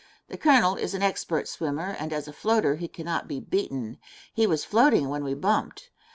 [0.29, 3.99] The Colonel is an expert swimmer and as a floater he cannot be beaten.
[4.33, 5.91] He was floating when we bumped.